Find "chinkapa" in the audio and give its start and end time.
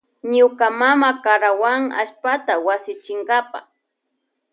3.03-3.59